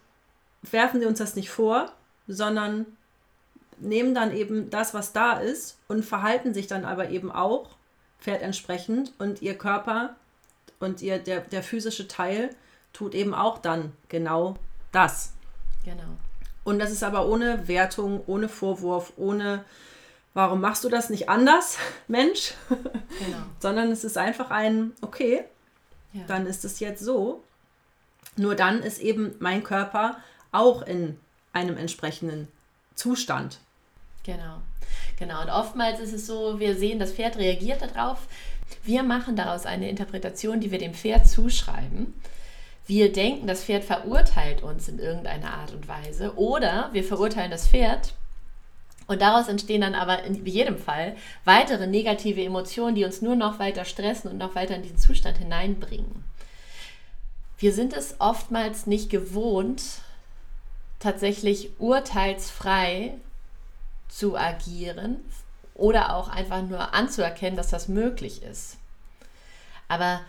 werfen 0.62 1.00
sie 1.00 1.06
uns 1.06 1.18
das 1.18 1.34
nicht 1.34 1.50
vor, 1.50 1.90
sondern 2.28 2.86
nehmen 3.78 4.14
dann 4.14 4.34
eben 4.34 4.70
das, 4.70 4.94
was 4.94 5.12
da 5.12 5.34
ist 5.34 5.78
und 5.88 6.04
verhalten 6.04 6.54
sich 6.54 6.66
dann 6.66 6.84
aber 6.84 7.10
eben 7.10 7.30
auch 7.30 7.70
pferdentsprechend 8.20 9.12
und 9.18 9.42
ihr 9.42 9.56
Körper 9.56 10.16
und 10.80 11.02
ihr, 11.02 11.18
der, 11.18 11.40
der 11.40 11.62
physische 11.62 12.08
Teil 12.08 12.50
tut 12.92 13.14
eben 13.14 13.34
auch 13.34 13.58
dann 13.58 13.92
genau 14.08 14.56
das. 14.92 15.32
Genau. 15.84 16.02
Und 16.64 16.78
das 16.78 16.90
ist 16.90 17.04
aber 17.04 17.26
ohne 17.28 17.68
Wertung, 17.68 18.22
ohne 18.26 18.48
Vorwurf, 18.48 19.12
ohne 19.16 19.64
warum 20.34 20.60
machst 20.60 20.82
du 20.84 20.88
das 20.88 21.10
nicht 21.10 21.28
anders, 21.28 21.78
Mensch? 22.08 22.54
Genau. 22.68 23.38
Sondern 23.60 23.92
es 23.92 24.04
ist 24.04 24.18
einfach 24.18 24.50
ein, 24.50 24.92
okay, 25.00 25.44
ja. 26.12 26.22
dann 26.26 26.46
ist 26.46 26.64
es 26.64 26.80
jetzt 26.80 27.02
so. 27.02 27.42
Nur 28.36 28.54
dann 28.54 28.82
ist 28.82 28.98
eben 28.98 29.34
mein 29.38 29.62
Körper 29.62 30.18
auch 30.52 30.82
in 30.82 31.18
einem 31.52 31.76
entsprechenden 31.76 32.48
Zustand. 32.94 33.60
Genau. 34.26 34.60
Genau. 35.18 35.40
Und 35.42 35.50
oftmals 35.50 36.00
ist 36.00 36.12
es 36.12 36.26
so, 36.26 36.58
wir 36.58 36.76
sehen, 36.76 36.98
das 36.98 37.12
Pferd 37.12 37.36
reagiert 37.36 37.80
darauf. 37.80 38.26
Wir 38.82 39.04
machen 39.04 39.36
daraus 39.36 39.64
eine 39.64 39.88
Interpretation, 39.88 40.60
die 40.60 40.72
wir 40.72 40.78
dem 40.78 40.94
Pferd 40.94 41.28
zuschreiben. 41.28 42.12
Wir 42.88 43.12
denken, 43.12 43.46
das 43.46 43.64
Pferd 43.64 43.84
verurteilt 43.84 44.62
uns 44.62 44.88
in 44.88 44.98
irgendeiner 44.98 45.54
Art 45.54 45.72
und 45.72 45.88
Weise 45.88 46.36
oder 46.36 46.90
wir 46.92 47.04
verurteilen 47.04 47.50
das 47.50 47.68
Pferd 47.68 48.14
und 49.06 49.22
daraus 49.22 49.48
entstehen 49.48 49.80
dann 49.80 49.94
aber 49.94 50.24
in 50.24 50.44
jedem 50.46 50.78
Fall 50.78 51.16
weitere 51.44 51.86
negative 51.86 52.42
Emotionen, 52.42 52.96
die 52.96 53.04
uns 53.04 53.22
nur 53.22 53.36
noch 53.36 53.58
weiter 53.58 53.84
stressen 53.84 54.30
und 54.30 54.38
noch 54.38 54.54
weiter 54.54 54.74
in 54.74 54.82
diesen 54.82 54.98
Zustand 54.98 55.38
hineinbringen. 55.38 56.24
Wir 57.58 57.72
sind 57.72 57.92
es 57.92 58.16
oftmals 58.18 58.86
nicht 58.86 59.10
gewohnt, 59.10 59.82
tatsächlich 60.98 61.70
urteilsfrei 61.78 63.14
zu 64.08 64.36
agieren 64.36 65.20
oder 65.74 66.14
auch 66.14 66.28
einfach 66.28 66.62
nur 66.62 66.94
anzuerkennen, 66.94 67.56
dass 67.56 67.68
das 67.68 67.88
möglich 67.88 68.42
ist. 68.42 68.76
Aber 69.88 70.20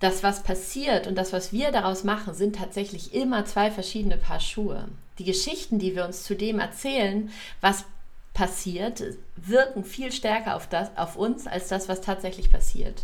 das, 0.00 0.22
was 0.22 0.42
passiert 0.42 1.06
und 1.06 1.16
das, 1.16 1.32
was 1.32 1.52
wir 1.52 1.72
daraus 1.72 2.04
machen, 2.04 2.34
sind 2.34 2.56
tatsächlich 2.56 3.14
immer 3.14 3.44
zwei 3.44 3.70
verschiedene 3.70 4.16
Paar 4.16 4.40
Schuhe. 4.40 4.88
Die 5.18 5.24
Geschichten, 5.24 5.78
die 5.78 5.96
wir 5.96 6.04
uns 6.04 6.22
zu 6.22 6.36
dem 6.36 6.60
erzählen, 6.60 7.30
was 7.60 7.84
passiert, 8.32 9.02
wirken 9.36 9.84
viel 9.84 10.12
stärker 10.12 10.54
auf, 10.54 10.68
das, 10.68 10.96
auf 10.96 11.16
uns 11.16 11.48
als 11.48 11.68
das, 11.68 11.88
was 11.88 12.00
tatsächlich 12.00 12.52
passiert. 12.52 13.02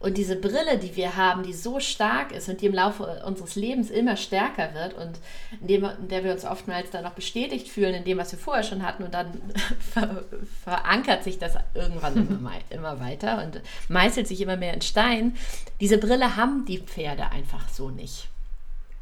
Und 0.00 0.16
diese 0.16 0.36
Brille, 0.36 0.78
die 0.78 0.94
wir 0.94 1.16
haben, 1.16 1.42
die 1.42 1.52
so 1.52 1.80
stark 1.80 2.30
ist 2.30 2.48
und 2.48 2.60
die 2.60 2.66
im 2.66 2.74
Laufe 2.74 3.20
unseres 3.26 3.56
Lebens 3.56 3.90
immer 3.90 4.16
stärker 4.16 4.72
wird 4.72 4.94
und 4.94 5.18
in, 5.60 5.66
dem, 5.66 5.84
in 5.84 6.08
der 6.08 6.22
wir 6.22 6.30
uns 6.30 6.44
oftmals 6.44 6.90
dann 6.90 7.02
noch 7.02 7.14
bestätigt 7.14 7.66
fühlen 7.66 7.94
in 7.94 8.04
dem, 8.04 8.16
was 8.16 8.30
wir 8.30 8.38
vorher 8.38 8.62
schon 8.62 8.86
hatten 8.86 9.02
und 9.02 9.12
dann 9.12 9.40
ver, 9.92 10.22
verankert 10.62 11.24
sich 11.24 11.40
das 11.40 11.54
irgendwann 11.74 12.14
immer, 12.28 12.52
immer 12.70 13.00
weiter 13.00 13.42
und 13.42 13.60
meißelt 13.88 14.28
sich 14.28 14.40
immer 14.40 14.56
mehr 14.56 14.72
in 14.72 14.82
Stein. 14.82 15.36
Diese 15.80 15.98
Brille 15.98 16.36
haben 16.36 16.64
die 16.64 16.78
Pferde 16.78 17.32
einfach 17.32 17.68
so 17.68 17.90
nicht. 17.90 18.28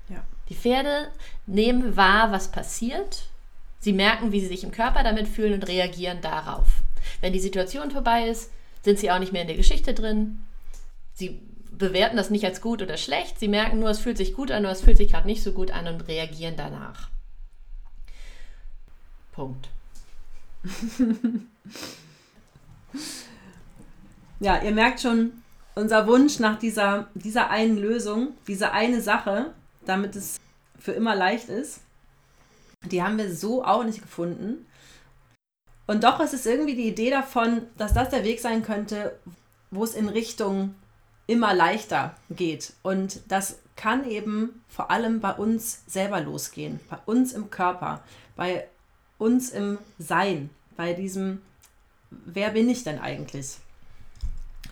Ja. 0.09 0.25
Die 0.49 0.55
Pferde 0.55 1.09
nehmen 1.45 1.99
wahr, 1.99 2.33
was 2.33 2.51
passiert. 2.51 3.25
Sie 3.81 3.93
merken, 3.93 4.33
wie 4.33 4.41
sie 4.41 4.47
sich 4.47 4.65
im 4.65 4.73
Körper 4.73 5.03
damit 5.03 5.29
fühlen 5.29 5.53
und 5.53 5.69
reagieren 5.69 6.23
darauf. 6.23 6.67
Wenn 7.21 7.35
die 7.35 7.39
Situation 7.39 7.91
vorbei 7.91 8.29
ist, 8.29 8.51
sind 8.83 8.99
sie 8.99 9.11
auch 9.11 9.19
nicht 9.19 9.33
mehr 9.33 9.43
in 9.43 9.49
der 9.49 9.57
Geschichte 9.59 9.93
drin, 9.93 10.39
sie 11.17 11.41
bewerten 11.73 12.17
das 12.17 12.31
nicht 12.31 12.45
als 12.45 12.61
gut 12.61 12.83
oder 12.83 12.97
schlecht, 12.97 13.41
sie 13.41 13.49
merken 13.49 13.81
nur, 13.81 13.91
es 13.91 13.99
fühlt 13.99 14.17
sich 14.17 14.35
gut 14.35 14.53
an 14.53 14.63
oder 14.65 14.73
es 14.73 14.83
fühlt 14.83 14.97
sich 14.97 15.11
gerade 15.11 15.27
nicht 15.27 15.43
so 15.43 15.53
gut 15.53 15.71
an 15.71 15.89
und 15.89 16.09
reagieren 16.09 16.55
danach. 16.57 17.11
Punkt. 19.33 19.69
ja, 24.41 24.63
ihr 24.63 24.73
merkt 24.73 25.01
schon, 25.01 25.33
unser 25.75 26.07
Wunsch 26.07 26.39
nach 26.39 26.59
dieser, 26.59 27.09
dieser 27.15 27.51
einen 27.51 27.77
Lösung, 27.77 28.31
diese 28.47 28.73
eine 28.73 29.03
Sache, 29.03 29.53
damit 29.85 30.17
es 30.17 30.39
für 30.79 30.93
immer 30.93 31.15
leicht 31.15 31.49
ist, 31.49 31.81
die 32.91 33.03
haben 33.03 33.19
wir 33.19 33.35
so 33.35 33.65
auch 33.65 33.85
nicht 33.85 34.01
gefunden. 34.01 34.67
Und 35.87 36.05
doch 36.05 36.21
ist 36.21 36.35
es 36.35 36.47
irgendwie 36.47 36.75
die 36.75 36.89
Idee 36.89 37.11
davon, 37.11 37.63
dass 37.77 37.93
das 37.93 38.09
der 38.11 38.25
Weg 38.25 38.41
sein 38.41 38.63
könnte, 38.63 39.19
wo 39.71 39.85
es 39.85 39.95
in 39.95 40.09
Richtung 40.09 40.75
immer 41.27 41.55
leichter 41.55 42.15
geht. 42.31 42.73
Und 42.83 43.21
das 43.29 43.59
kann 43.75 44.09
eben 44.09 44.63
vor 44.69 44.91
allem 44.91 45.21
bei 45.21 45.33
uns 45.33 45.83
selber 45.87 46.21
losgehen, 46.21 46.81
bei 46.89 46.99
uns 47.07 47.33
im 47.33 47.51
Körper, 47.51 48.03
bei 48.37 48.67
uns 49.19 49.51
im 49.51 49.79
Sein, 49.99 50.51
bei 50.77 50.93
diesem, 50.93 51.43
wer 52.11 52.51
bin 52.51 52.69
ich 52.69 52.85
denn 52.85 52.99
eigentlich? 52.99 53.57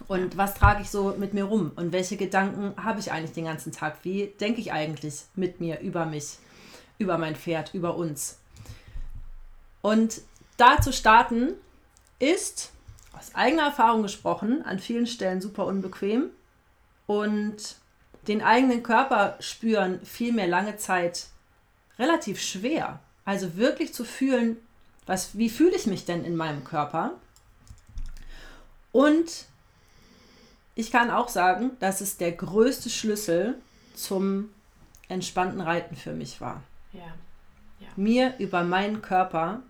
Und 0.06 0.36
was 0.36 0.54
trage 0.54 0.82
ich 0.82 0.90
so 0.90 1.14
mit 1.18 1.34
mir 1.34 1.44
rum? 1.44 1.72
Und 1.76 1.92
welche 1.92 2.16
Gedanken 2.16 2.74
habe 2.82 3.00
ich 3.00 3.10
eigentlich 3.10 3.32
den 3.32 3.46
ganzen 3.46 3.72
Tag? 3.72 3.98
Wie 4.02 4.26
denke 4.40 4.60
ich 4.60 4.72
eigentlich 4.72 5.22
mit 5.34 5.60
mir, 5.60 5.80
über 5.80 6.04
mich? 6.04 6.38
über 6.98 7.18
mein 7.18 7.36
Pferd, 7.36 7.74
über 7.74 7.96
uns. 7.96 8.38
Und 9.82 10.22
da 10.56 10.80
zu 10.80 10.92
starten 10.92 11.54
ist 12.18 12.70
aus 13.12 13.34
eigener 13.34 13.64
Erfahrung 13.64 14.02
gesprochen 14.02 14.62
an 14.64 14.78
vielen 14.78 15.06
Stellen 15.06 15.40
super 15.40 15.66
unbequem 15.66 16.30
und 17.06 17.76
den 18.28 18.42
eigenen 18.42 18.82
Körper 18.82 19.36
spüren 19.40 20.04
fiel 20.04 20.32
mir 20.32 20.46
lange 20.46 20.76
Zeit 20.76 21.26
relativ 21.98 22.40
schwer. 22.40 23.00
Also 23.24 23.56
wirklich 23.56 23.94
zu 23.94 24.04
fühlen, 24.04 24.56
was, 25.06 25.36
wie 25.36 25.50
fühle 25.50 25.76
ich 25.76 25.86
mich 25.86 26.04
denn 26.04 26.24
in 26.24 26.36
meinem 26.36 26.64
Körper? 26.64 27.12
Und 28.92 29.46
ich 30.74 30.90
kann 30.90 31.10
auch 31.10 31.28
sagen, 31.28 31.72
dass 31.80 32.00
es 32.00 32.16
der 32.16 32.32
größte 32.32 32.90
Schlüssel 32.90 33.56
zum 33.94 34.50
entspannten 35.08 35.60
Reiten 35.60 35.96
für 35.96 36.12
mich 36.12 36.40
war. 36.40 36.62
Ja. 36.92 37.14
ja. 37.80 37.88
Mir 37.96 38.34
über 38.38 38.64
meinen 38.64 39.02
Körper 39.02 39.62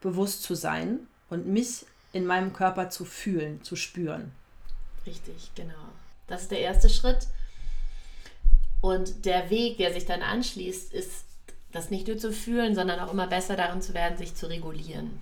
bewusst 0.00 0.42
zu 0.42 0.54
sein 0.54 1.06
und 1.28 1.46
mich 1.46 1.84
in 2.12 2.26
meinem 2.26 2.52
Körper 2.52 2.90
zu 2.90 3.04
fühlen, 3.04 3.62
zu 3.62 3.76
spüren. 3.76 4.32
Richtig, 5.06 5.50
genau. 5.54 5.74
Das 6.30 6.42
ist 6.42 6.50
der 6.50 6.60
erste 6.60 6.88
Schritt. 6.88 7.26
Und 8.80 9.26
der 9.26 9.50
Weg, 9.50 9.76
der 9.76 9.92
sich 9.92 10.06
dann 10.06 10.22
anschließt, 10.22 10.92
ist, 10.92 11.24
das 11.72 11.90
nicht 11.90 12.08
nur 12.08 12.18
zu 12.18 12.32
fühlen, 12.32 12.74
sondern 12.74 12.98
auch 13.00 13.12
immer 13.12 13.26
besser 13.26 13.56
darin 13.56 13.82
zu 13.82 13.94
werden, 13.94 14.16
sich 14.16 14.34
zu 14.34 14.48
regulieren, 14.48 15.20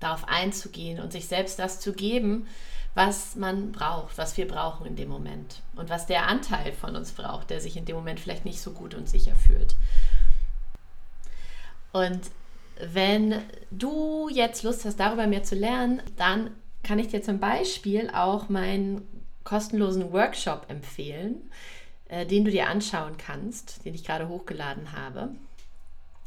darauf 0.00 0.26
einzugehen 0.28 1.00
und 1.00 1.12
sich 1.12 1.26
selbst 1.26 1.58
das 1.58 1.80
zu 1.80 1.92
geben, 1.92 2.46
was 2.94 3.34
man 3.34 3.72
braucht, 3.72 4.16
was 4.16 4.36
wir 4.36 4.46
brauchen 4.46 4.86
in 4.86 4.96
dem 4.96 5.08
Moment 5.08 5.60
und 5.74 5.90
was 5.90 6.06
der 6.06 6.28
Anteil 6.28 6.72
von 6.72 6.94
uns 6.94 7.12
braucht, 7.12 7.50
der 7.50 7.60
sich 7.60 7.76
in 7.76 7.84
dem 7.84 7.96
Moment 7.96 8.20
vielleicht 8.20 8.44
nicht 8.44 8.60
so 8.60 8.70
gut 8.70 8.94
und 8.94 9.08
sicher 9.08 9.34
fühlt. 9.34 9.74
Und 11.92 12.20
wenn 12.80 13.42
du 13.70 14.28
jetzt 14.28 14.62
Lust 14.62 14.84
hast, 14.84 14.98
darüber 14.98 15.26
mehr 15.26 15.42
zu 15.42 15.54
lernen, 15.54 16.02
dann 16.16 16.50
kann 16.82 16.98
ich 16.98 17.08
dir 17.08 17.22
zum 17.22 17.40
Beispiel 17.40 18.10
auch 18.10 18.48
meinen 18.48 19.02
kostenlosen 19.44 20.12
Workshop 20.12 20.66
empfehlen, 20.68 21.50
äh, 22.08 22.26
den 22.26 22.44
du 22.44 22.50
dir 22.50 22.68
anschauen 22.68 23.16
kannst, 23.16 23.84
den 23.84 23.94
ich 23.94 24.04
gerade 24.04 24.28
hochgeladen 24.28 24.92
habe. 24.92 25.30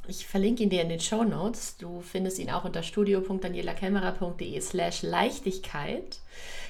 Ich 0.07 0.25
verlinke 0.25 0.63
ihn 0.63 0.69
dir 0.69 0.81
in 0.81 0.89
den 0.89 1.01
Show 1.01 1.23
Notes. 1.23 1.75
Du 1.77 2.01
findest 2.01 2.39
ihn 2.39 2.49
auch 2.49 2.63
unter 2.63 2.81
studio.danielakämmerer.de 2.81 4.61
slash 4.61 5.01
Leichtigkeit. 5.01 6.19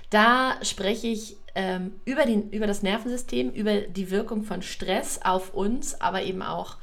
Da 0.10 0.58
spreche 0.64 1.08
ich 1.08 1.38
ähm, 1.54 1.94
über, 2.06 2.26
den, 2.26 2.50
über 2.50 2.66
das 2.66 2.82
Nervensystem, 2.82 3.52
über 3.52 3.82
die 3.82 4.10
Wirkung 4.10 4.44
von 4.44 4.62
Stress 4.64 5.20
auf 5.24 5.54
uns, 5.54 6.02
aber 6.02 6.24
eben 6.24 6.42
auch 6.42 6.78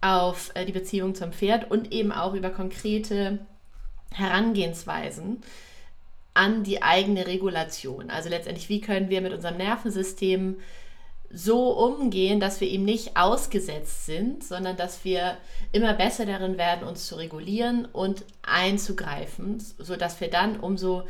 auf 0.00 0.50
äh, 0.54 0.64
die 0.64 0.72
Beziehung 0.72 1.14
zum 1.14 1.32
Pferd 1.32 1.70
und 1.70 1.92
eben 1.92 2.10
auch 2.10 2.34
über 2.34 2.50
konkrete 2.50 3.38
Herangehensweisen 4.10 5.42
an 6.36 6.64
die 6.64 6.82
eigene 6.82 7.26
Regulation. 7.26 8.10
Also 8.10 8.28
letztendlich, 8.28 8.68
wie 8.68 8.80
können 8.80 9.08
wir 9.08 9.22
mit 9.22 9.32
unserem 9.32 9.56
Nervensystem 9.56 10.58
so 11.30 11.70
umgehen, 11.70 12.40
dass 12.40 12.60
wir 12.60 12.68
ihm 12.68 12.84
nicht 12.84 13.16
ausgesetzt 13.16 14.06
sind, 14.06 14.44
sondern 14.44 14.76
dass 14.76 15.04
wir 15.04 15.38
immer 15.72 15.94
besser 15.94 16.26
darin 16.26 16.58
werden, 16.58 16.86
uns 16.86 17.06
zu 17.06 17.16
regulieren 17.16 17.86
und 17.86 18.24
einzugreifen, 18.42 19.58
sodass 19.78 20.20
wir 20.20 20.30
dann 20.30 20.60
umso 20.60 21.04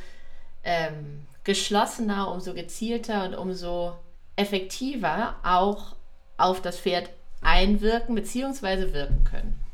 ähm, 0.64 1.26
geschlossener, 1.44 2.32
umso 2.32 2.54
gezielter 2.54 3.24
und 3.24 3.34
umso 3.34 3.92
effektiver 4.36 5.36
auch 5.42 5.96
auf 6.38 6.62
das 6.62 6.78
Pferd 6.78 7.10
einwirken 7.42 8.14
bzw. 8.14 8.92
wirken 8.92 9.24
können. 9.24 9.65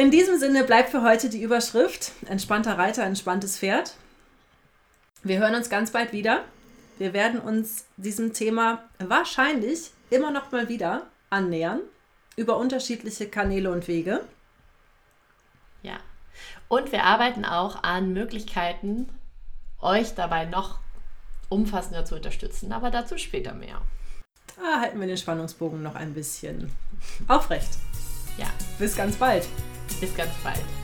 In 0.00 0.10
diesem 0.10 0.38
Sinne 0.38 0.64
bleibt 0.64 0.88
für 0.88 1.02
heute 1.02 1.28
die 1.28 1.42
Überschrift 1.42 2.12
Entspannter 2.26 2.78
Reiter, 2.78 3.02
entspanntes 3.02 3.58
Pferd. 3.58 3.96
Wir 5.22 5.38
hören 5.38 5.54
uns 5.54 5.68
ganz 5.68 5.90
bald 5.90 6.14
wieder. 6.14 6.42
Wir 6.96 7.12
werden 7.12 7.38
uns 7.38 7.84
diesem 7.98 8.32
Thema 8.32 8.82
wahrscheinlich 8.98 9.90
immer 10.08 10.30
noch 10.30 10.52
mal 10.52 10.70
wieder 10.70 11.06
annähern 11.28 11.80
über 12.36 12.56
unterschiedliche 12.56 13.28
Kanäle 13.28 13.70
und 13.70 13.88
Wege. 13.88 14.24
Ja. 15.82 15.98
Und 16.68 16.92
wir 16.92 17.04
arbeiten 17.04 17.44
auch 17.44 17.82
an 17.82 18.14
Möglichkeiten, 18.14 19.06
euch 19.82 20.14
dabei 20.14 20.46
noch 20.46 20.78
umfassender 21.50 22.06
zu 22.06 22.14
unterstützen, 22.14 22.72
aber 22.72 22.90
dazu 22.90 23.18
später 23.18 23.52
mehr. 23.52 23.82
Da 24.56 24.80
halten 24.80 24.98
wir 24.98 25.06
den 25.06 25.18
Spannungsbogen 25.18 25.82
noch 25.82 25.94
ein 25.94 26.14
bisschen 26.14 26.72
aufrecht. 27.28 27.76
Ja. 28.38 28.46
Bis 28.78 28.96
ganz 28.96 29.16
bald. 29.16 29.46
Bis 29.98 30.14
ganz 30.14 30.32
bald. 30.42 30.79